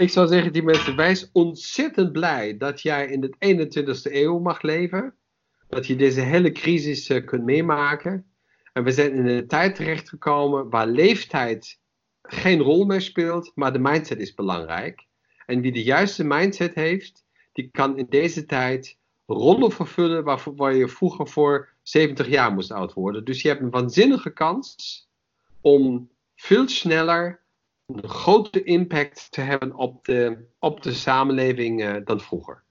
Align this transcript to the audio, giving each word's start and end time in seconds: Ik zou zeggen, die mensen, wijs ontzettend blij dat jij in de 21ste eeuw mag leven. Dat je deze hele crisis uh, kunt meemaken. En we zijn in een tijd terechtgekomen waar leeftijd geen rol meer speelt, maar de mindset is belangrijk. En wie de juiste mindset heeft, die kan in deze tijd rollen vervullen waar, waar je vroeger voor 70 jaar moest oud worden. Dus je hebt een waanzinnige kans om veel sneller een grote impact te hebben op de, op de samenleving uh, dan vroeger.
Ik 0.00 0.10
zou 0.10 0.28
zeggen, 0.28 0.52
die 0.52 0.62
mensen, 0.62 0.96
wijs 0.96 1.30
ontzettend 1.32 2.12
blij 2.12 2.56
dat 2.56 2.82
jij 2.82 3.06
in 3.06 3.20
de 3.20 3.34
21ste 3.38 4.12
eeuw 4.12 4.38
mag 4.38 4.62
leven. 4.62 5.14
Dat 5.68 5.86
je 5.86 5.96
deze 5.96 6.20
hele 6.20 6.52
crisis 6.52 7.10
uh, 7.10 7.24
kunt 7.24 7.44
meemaken. 7.44 8.26
En 8.72 8.84
we 8.84 8.90
zijn 8.90 9.12
in 9.12 9.26
een 9.26 9.46
tijd 9.46 9.74
terechtgekomen 9.74 10.70
waar 10.70 10.86
leeftijd 10.86 11.80
geen 12.22 12.60
rol 12.60 12.84
meer 12.84 13.00
speelt, 13.00 13.52
maar 13.54 13.72
de 13.72 13.78
mindset 13.78 14.18
is 14.18 14.34
belangrijk. 14.34 15.06
En 15.46 15.60
wie 15.60 15.72
de 15.72 15.82
juiste 15.82 16.24
mindset 16.24 16.74
heeft, 16.74 17.24
die 17.52 17.68
kan 17.72 17.98
in 17.98 18.06
deze 18.08 18.46
tijd 18.46 18.98
rollen 19.26 19.72
vervullen 19.72 20.24
waar, 20.24 20.42
waar 20.56 20.74
je 20.74 20.88
vroeger 20.88 21.28
voor 21.28 21.68
70 21.82 22.28
jaar 22.28 22.52
moest 22.52 22.70
oud 22.70 22.92
worden. 22.92 23.24
Dus 23.24 23.42
je 23.42 23.48
hebt 23.48 23.60
een 23.60 23.70
waanzinnige 23.70 24.32
kans 24.32 24.76
om 25.60 26.10
veel 26.34 26.68
sneller 26.68 27.39
een 27.96 28.08
grote 28.08 28.62
impact 28.62 29.32
te 29.32 29.40
hebben 29.40 29.74
op 29.74 30.04
de, 30.04 30.48
op 30.58 30.82
de 30.82 30.92
samenleving 30.92 31.82
uh, 31.82 31.96
dan 32.04 32.20
vroeger. 32.20 32.64